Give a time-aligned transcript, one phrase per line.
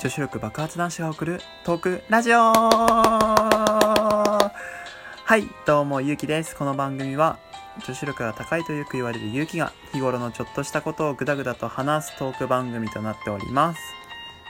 [0.00, 4.52] 女子力爆発男子が送るトークラジオは
[5.36, 6.54] い、どうもゆうきです。
[6.54, 7.36] この番組は
[7.84, 13.80] 女子力が高いとよく言われるゆうきが日頃のちょっとしたことをぐだぐだと話すトーク番組となっております。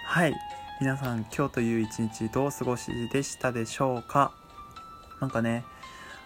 [0.04, 0.34] はい、
[0.82, 4.34] 皆さん今日という一日どう過ごしでしたでしょうか？
[5.18, 5.64] なんかね、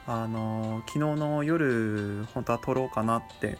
[0.08, 3.58] あの昨日の夜本当は撮ろうかなって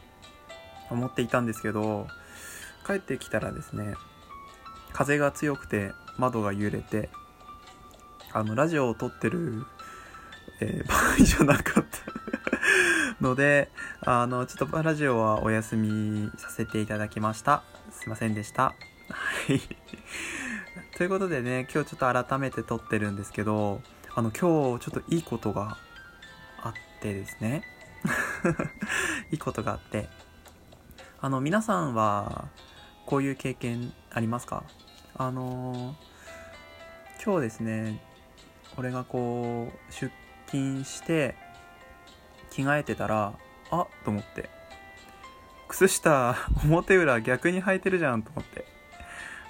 [0.90, 2.08] 思っていたんですけど
[2.84, 3.94] 帰ってきたらですね
[4.92, 7.08] 風が強くて窓が揺れて
[8.32, 9.64] あのラジオを撮ってる、
[10.60, 12.12] えー、 場合じゃなかった。
[13.20, 13.70] ので
[14.00, 17.62] あのちょっとラジオはお休みさせていただきました。
[17.90, 18.64] すいませんでした。
[18.64, 18.74] は
[19.48, 19.60] い。
[20.96, 23.82] ということでね今日ちょっと改めて撮ってるんですけど
[24.14, 25.76] あの今日ちょっといいことが
[26.62, 27.62] あってですね。
[29.30, 30.08] いいことがあって。
[31.20, 32.48] あの皆さんは
[33.06, 34.64] こういう経験ありますか？
[35.26, 35.94] あの
[37.24, 38.02] 今日ですね
[38.76, 40.10] 俺がこう出
[40.46, 41.36] 勤して
[42.50, 43.32] 着替えてたら
[43.70, 44.50] あと思って。
[45.68, 48.66] 靴下表裏逆に履いてるじゃんと思って。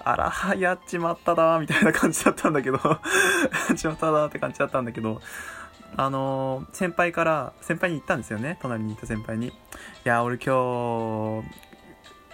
[0.04, 2.76] あらはやっちまったなみたいな感じだったんだけど。
[2.76, 3.00] や
[3.72, 5.20] っちまったなって感じだったんだけど。
[5.96, 8.58] あの先輩から先輩に言ったんですよね。
[8.60, 9.52] 隣にいた先輩に「い
[10.04, 11.71] や俺今日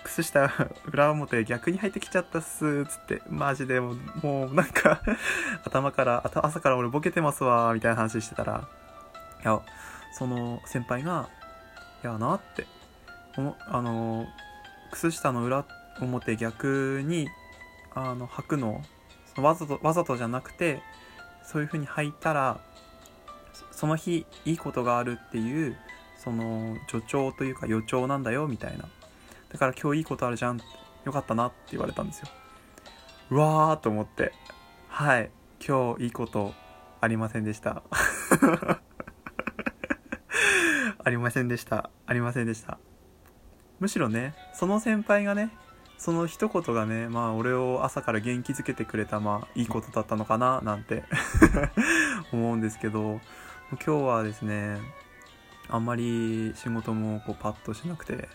[0.09, 0.51] 靴下
[0.91, 3.23] 裏表逆に履いてきちゃったっすつって。
[3.29, 5.01] マジでもうもうなんか
[5.65, 8.69] 頭から朝から俺ボケてますわみたいな話してたら
[9.43, 9.61] いや
[10.13, 11.29] その先輩が
[12.03, 12.67] 「いやな」って。
[13.69, 14.27] あの
[14.91, 15.65] 靴下の裏
[16.01, 17.29] 表逆に
[17.95, 18.83] あの履くの
[19.37, 20.83] わざとわざとじゃなくて
[21.45, 22.59] そういう風に履いたら
[23.71, 25.77] その日いいことがあるっていう
[26.17, 28.87] その助長というか予兆なんだよみたいな。
[29.51, 30.61] だから今日いいことあるじゃん。
[31.05, 32.29] よかったなって言われたんですよ。
[33.31, 34.33] うわーと思って。
[34.89, 35.31] はい。
[35.67, 36.55] 今日いいこと
[37.01, 37.83] ありませんでした。
[41.03, 41.91] ありませんでした。
[42.07, 42.79] ありませんでした。
[43.81, 45.51] むしろねその先輩がね
[45.99, 51.05] その一言がねまあ俺を朝から元気づけてくれたまあいいことだったのかななんて。
[52.33, 53.21] 思うんですけど
[53.71, 54.79] 今日はですね
[55.69, 58.29] あんまり仕事もこうパッとしなくて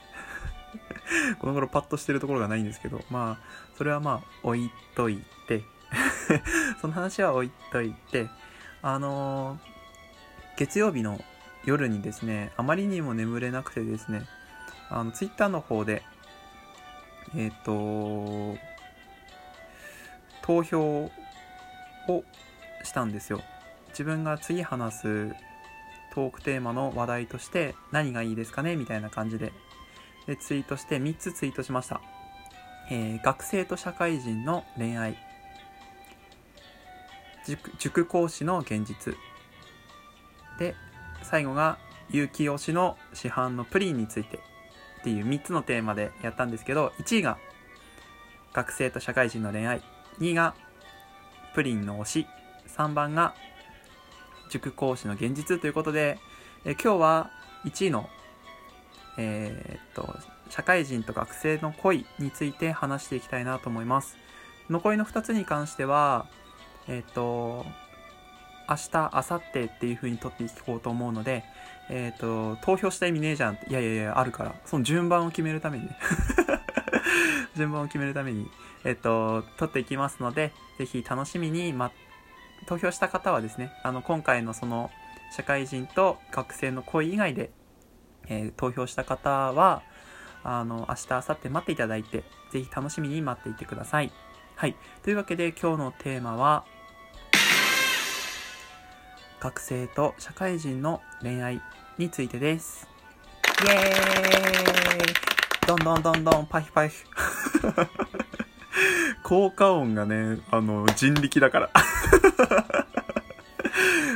[1.40, 3.46] この頃パッとしてるところがないんですけどまあ
[3.78, 5.64] それはまあ置いといて
[6.82, 8.30] その話は置いといて
[8.82, 9.60] あのー、
[10.58, 11.24] 月曜日の
[11.66, 14.26] 夜にですねあまりにも眠れなくてですね
[14.90, 16.04] あのツイッターの方で
[17.36, 18.58] えっ、ー、と
[20.42, 21.12] 投票
[22.10, 22.24] を
[22.84, 23.42] したんですよ。
[23.90, 25.36] 自分が次話す
[26.14, 29.54] トークテーマの話題として何がいいですかねみたいな感じで
[30.28, 32.02] でツイートして3つツイートしました、
[32.90, 35.18] えー、学生と社会人の恋愛。
[37.46, 39.16] 塾塾講師の現実。
[40.60, 40.76] で
[41.22, 41.78] 最後が
[42.10, 44.40] 有機推しの市販のプリンについて。
[45.02, 47.38] っていう3つのテーマでやったんですけど1位が
[48.54, 49.82] 学生と社会人の恋愛。
[50.20, 50.56] 2位が
[51.54, 52.28] プリンの推し。
[52.78, 53.36] 3番が
[54.50, 56.20] 塾講師の現実ということで、
[56.66, 57.32] え今日は
[57.66, 58.10] 1位の、
[59.18, 60.16] えー、っと、
[60.50, 64.18] 社会人と学生の恋について話していきたいなと思います。
[64.70, 66.28] 残りの2つに関しては、
[66.88, 67.66] えー、っと、
[68.70, 71.44] 明日、明後日っていう風に取っていこうと思うので、
[71.90, 73.70] えっ、と、投票した意味ねえじゃんって。
[73.70, 74.56] いやいやいや、あるから。
[74.66, 75.98] その順番を決めるためにね。
[77.56, 78.50] 順番を決めるために、
[78.84, 81.94] えっ、と、取っていきますので、ぜひ楽しみに待
[82.66, 84.90] 投票した方はですね、あの、今回のその、
[85.36, 87.52] 社会人と学生の恋以外で、
[88.28, 89.84] えー、投票した方は、
[90.44, 94.12] あの、明日、明後日待っていただいて、ぜひ楽しみに待っていてください。
[94.56, 94.76] はい。
[95.02, 96.66] というわけで今日のテーマは、
[99.40, 101.62] 学生と社会人の恋愛
[101.98, 102.88] についてです。
[103.66, 105.14] イエーイ
[105.68, 106.96] どんどんどんどんパヒパヒ。
[109.24, 111.70] 効果音がね、あの、人力だから。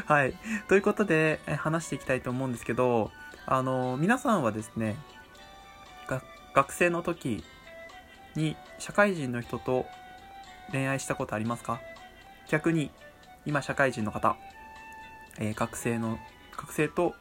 [0.06, 0.34] はい。
[0.68, 3.12] ということで、話していきたいと思うんですけど、
[3.50, 4.98] あの、皆さんはですね、
[6.54, 7.46] 学生の時
[8.36, 9.86] に社会人の人と
[10.72, 11.80] 恋愛したことありますか？
[12.50, 12.92] 逆に、
[13.46, 14.36] 今社会人の方、
[15.40, 16.20] えー、学生の、
[16.58, 17.16] 学生と、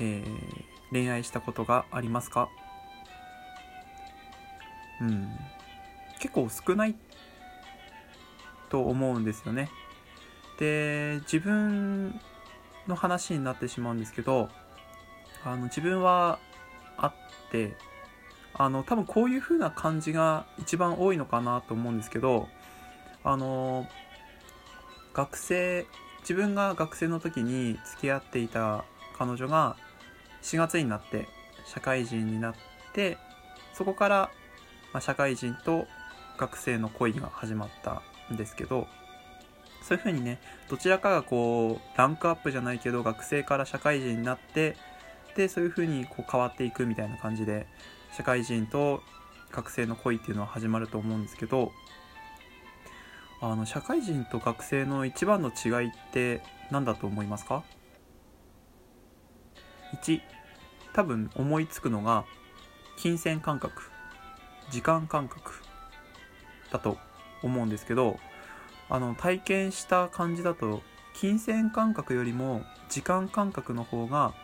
[0.00, 2.48] えー、恋愛したことがありますか？
[5.00, 5.28] うん。
[6.18, 6.96] 結構少ない
[8.70, 9.70] と思うんですよね。
[10.58, 12.20] で、自分
[12.88, 14.48] の話になってしまうんですけど、
[15.44, 16.38] あの、自分は
[16.96, 17.14] あっ
[17.50, 17.76] て、
[18.54, 22.48] あの、多分こういう風な感じが一番多いのかなと思うんですけど、
[23.22, 23.86] あの
[25.12, 25.86] 学生
[26.20, 28.84] 自分が学生の時に付き合っていた
[29.18, 29.76] 彼女が
[30.42, 31.28] 4月になって
[31.66, 32.54] 社会人になっ
[32.94, 33.18] て
[33.74, 34.30] そこから、
[34.92, 35.86] まあ、社会人と
[36.38, 38.02] 学生の恋が始まった
[38.32, 38.86] んですけど
[39.82, 44.76] そういうふうにねどちらかがこうランクアップじゃないけど学生から社会人になって
[45.40, 47.66] でそういうふうにこう変わっていくみたいな感じで
[48.12, 49.02] 社会人と
[49.50, 51.72] 学生の恋っていうのは始まると思うんですけど
[53.40, 57.64] あの社会人と学生の一番の違いって何だと思いますか
[60.04, 60.20] ?1
[60.92, 62.26] 多分思いつくのが
[62.98, 63.84] 金銭感覚
[64.70, 65.52] 時間感覚
[66.70, 66.98] だと
[67.42, 68.18] 思うんですけど
[68.90, 70.82] あの体験した感じだと
[71.14, 72.60] 金銭感覚よりも
[72.90, 74.34] 時間感覚の方が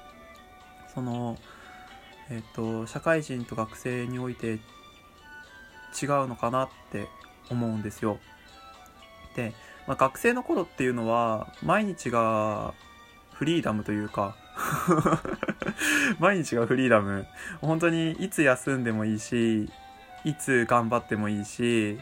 [0.96, 1.36] その
[2.30, 4.58] えっ、と社会人と学生において違う
[6.26, 7.06] のかなって
[7.50, 8.18] 思うんですよ。
[9.36, 9.52] で、
[9.86, 12.72] まあ、学生の頃っていうのは毎日が
[13.32, 14.34] フリーダムというか
[16.18, 17.26] 毎日がフリーダム
[17.60, 19.70] 本当にいつ休んでもいいし
[20.24, 21.98] いつ頑張ってもいいし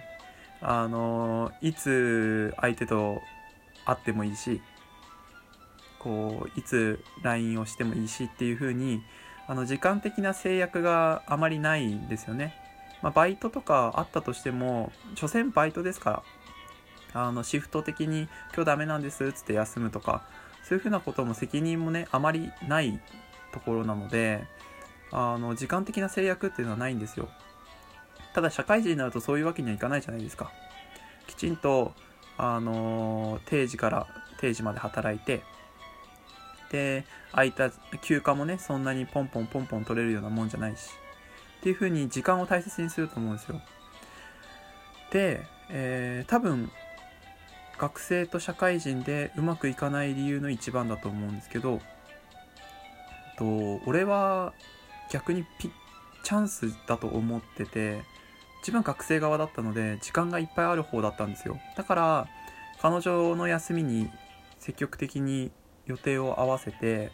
[0.61, 3.21] あのいつ相手と
[3.85, 4.63] 会ってもいいし
[6.05, 9.03] こういつ LINE をしてもいいしっていう風に
[9.49, 12.55] あの時間的な制約があまりないんですよね。
[13.03, 16.23] まあ、バイトとかあったとしても所詮バイトですか
[17.13, 20.23] らあのシフト的に今日ダメなんですっつって休むとか
[20.63, 22.99] そういうふうなことも責任もねあまりない
[23.53, 24.45] ところなので
[25.13, 27.29] あの時間的な制約っていうのはないんですよ
[28.35, 30.51] ただ社会人になるとそういうわけにはいかないじゃないですか
[31.27, 31.93] きちんと
[32.39, 34.07] あの定時から
[34.41, 35.43] 定時まで働いて
[36.75, 37.71] で空いた
[38.03, 40.91] 休暇もねそんなにポンポンポンポン取れるようなもんじゃないし。
[41.61, 43.61] っていう風に時間を大切にすると思うんですよ。
[45.11, 45.41] で、
[45.71, 46.71] えー、多分
[47.79, 51.81] 学生と社会人でうまくいかない理由の一番だと思うんですけど
[53.39, 54.53] と俺は
[55.11, 55.71] 逆にピ
[56.23, 58.03] チャンスだと思ってて
[58.59, 61.59] 自分学生側だったので時間がいっぱいある方だったんですよ。
[61.77, 62.29] だから
[62.81, 64.11] 彼女の休みに
[64.59, 65.51] 積極的に
[65.87, 67.11] 予定を合わせて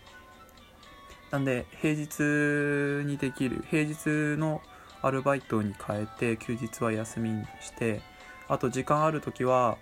[1.31, 4.63] なんで平日にできる平日の
[5.03, 8.01] アルバイトに変えて休日は休みにして
[8.49, 9.79] あと時間ある時は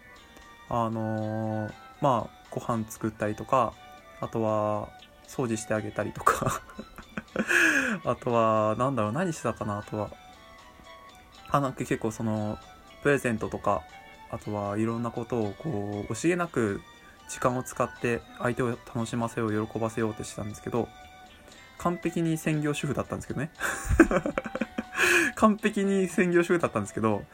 [0.68, 3.72] あのー、まあご飯作ったりとか
[4.20, 4.90] あとは
[5.26, 6.62] 掃除してあげたりとか
[8.04, 10.10] あとはなんだろう何してたかなあとは。
[11.50, 12.58] あなんか結構その
[13.02, 13.82] プレゼントとか
[14.30, 16.82] あとはいろんなことをこう惜しげなく
[17.28, 20.88] 時間を使って相手を楽しませよう喜ばせようってしてたんですけど
[21.78, 23.50] 完璧に専業主婦だったんですけどね。
[25.36, 27.24] 完璧に専業主婦だったんですけど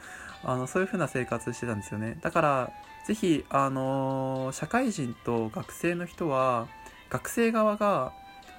[0.43, 2.17] あのそういう風な生活してたんですよね。
[2.21, 2.71] だから
[3.07, 6.67] 是非あの社会人と学生の人は
[7.09, 8.13] 学生側が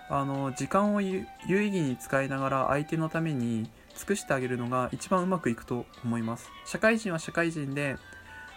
[0.08, 6.50] あの時間を有意義に使いながら相手のために尽くしてあげるのが一番うまくいくと思います。
[6.64, 7.96] 社会人は社会人で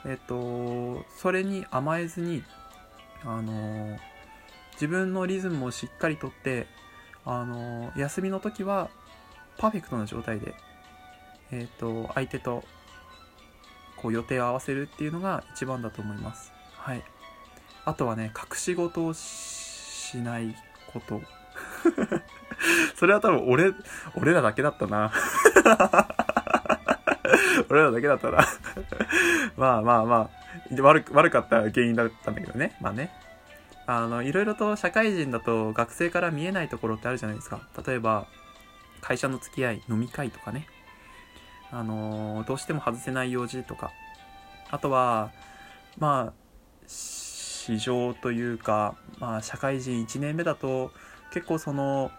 [0.06, 2.44] えっとそれに甘えずに
[3.26, 3.98] あの
[4.74, 6.68] 自分のリズムをしっかりとって
[7.26, 8.90] あの休みの時は
[9.58, 10.54] パーフェクトな状態で、
[11.52, 12.64] えっ、ー、と相手と
[13.98, 16.54] こう予定を合わせるっていうのが一番だと思います。
[16.78, 17.04] はい。
[17.86, 20.56] あとはね、隠し事をしない
[20.94, 21.22] こと。
[22.96, 23.74] それは多分俺、
[24.16, 25.12] 俺らだけだったな。
[27.70, 28.38] 俺らだけだったな
[29.58, 30.39] まあまあまあ、
[30.82, 32.76] 悪悪かった原因だったんだけどね。
[32.82, 33.12] まあね。
[33.86, 37.62] あの、いろいろと社会人だと学生から見えないところってあるじゃないですか。
[37.86, 38.28] 例えば、
[39.02, 40.68] 会社の付き合い、飲み会とかね。
[41.72, 43.92] あのどうしても外せない用事とか。
[44.70, 45.32] あとは、
[45.98, 46.34] まあ、
[46.88, 50.92] 市場というか、まあ、社会人1年目だと、
[51.32, 52.12] 結構その、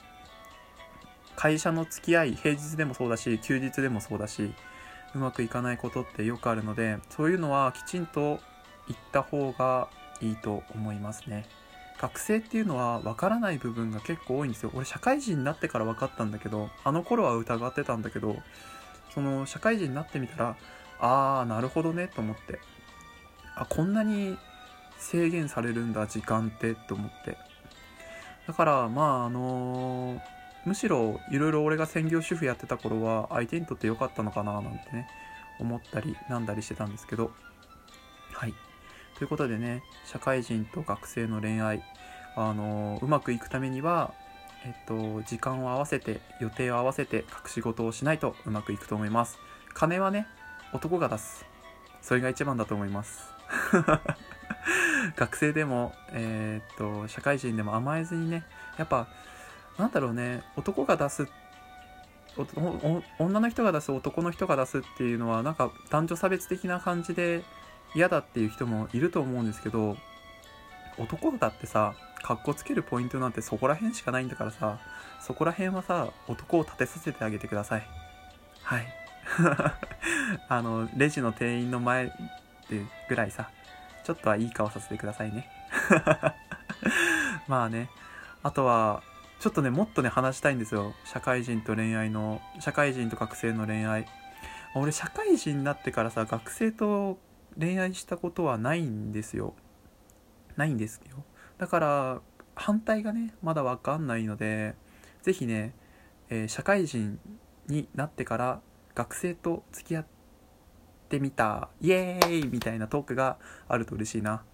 [1.37, 4.53] 会社の付き合い、平日でもそうだし、休日でもそうだし、
[5.15, 8.39] うまくいかないことってよくあるのでそういうのはきちんと
[8.89, 9.89] 言った方が
[10.21, 11.47] いいと思いますね。
[11.99, 14.71] 学生っていうのは分からない部分が結構多いんですよ。
[14.75, 18.37] 俺社会人になってから分かったんだけどあの頃は疑ってたんだけど
[19.15, 20.57] その社会人になってみたら
[20.99, 22.59] ああなるほどねと思って
[23.55, 24.39] あこんなに
[24.99, 27.37] 制限されるんだ時間ってと思って。
[28.47, 30.40] だからまああのー
[30.71, 35.09] むしろいろいろ俺が専業主婦やってた頃は相手にとって良かったのかななんてね
[35.59, 37.33] 思ったりなんだりしてたんですけど。
[38.33, 38.55] はい。
[39.19, 41.83] ということでね社会人と学生の恋愛
[42.37, 44.15] あのうまくいくためには
[44.65, 49.41] えっと時間を合わせて予定を合わせて隠し事をしないとうまくいくと思います。
[49.75, 50.29] 金はね
[50.73, 51.45] 男が出す。
[52.01, 53.29] それが一番だと思います。
[55.17, 58.45] 学生でも、えー、っと社会人でも甘えずにね
[58.79, 59.09] やっぱ
[59.79, 60.43] なんだろうね。
[60.57, 61.29] 男が出す
[63.19, 67.43] 女の人が出す男の人が出すっていうのはなんか男女差別的な感じで
[67.95, 69.97] 嫌だっていう人もいると思うんですけど
[70.99, 74.79] 男だってさかっこつけるポイントなんてそこら辺しかないんだからさ
[75.21, 77.87] そこら辺はさ男を立てさせてあげてください。
[78.63, 78.87] はい。
[80.49, 82.11] あのレジの店員の前っ
[82.69, 83.51] てぐらいさ
[84.05, 85.49] ちょっとはいい顔させてくださいね。
[87.49, 87.91] まあね。
[88.43, 89.03] あとは
[89.41, 90.93] ちょっとねもっとね話したいんですよ。
[91.05, 94.07] 社会人と恋愛の社会人と学生の恋愛。
[94.75, 97.19] 俺社会人になってからさ学生と
[97.59, 99.55] 恋愛したことはないんですよ。
[100.57, 101.25] ないんですよ。
[101.57, 102.21] だから
[102.55, 104.75] 反対がねまだ分かんないので
[105.23, 105.75] 是非ね、
[106.29, 107.19] えー、社会人
[107.67, 108.61] になってから
[108.95, 110.07] 学生と付き合っ
[111.09, 112.47] てみたイエーイ!
[112.47, 114.45] みたいなトークがあると嬉しいな。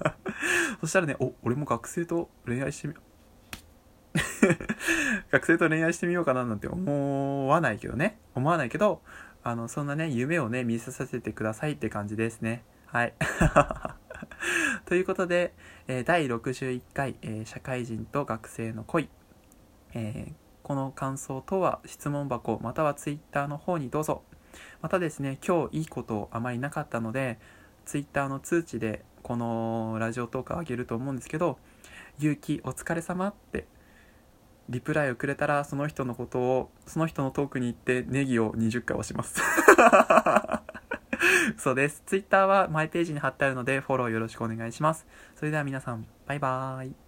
[0.80, 2.94] そしたらねお俺も学生と恋愛してみ
[5.30, 8.18] 学生と恋愛してみようかななんて思わないけどね。
[8.34, 9.02] 思わないけど
[9.42, 12.64] あのそんなね夢をね見せさせてくださいって感じですね。
[12.86, 13.14] はい。
[14.86, 15.54] ということで、
[15.88, 19.08] えー、第61回、えー、社会人と学生の恋、
[19.94, 24.22] えー、この感想等は質問箱または Twitter の方にどうぞ。
[24.80, 27.38] またですね今日いいことあまりなかったので
[27.84, 31.58] Twitter の通知でこのラジオトークあげると思うんですけど
[32.18, 33.66] 「勇気お疲れ様って
[34.68, 39.40] リプライをくれたらその人のことをその人のトークに行ってネギを20回押します
[41.56, 42.02] そうです。
[42.06, 45.06] Twitter はマイページに貼ってあるのでフォローよろしくお願いします。
[45.34, 47.05] それでは皆さん、バイバーイ。